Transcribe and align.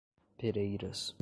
Pereiras 0.37 1.13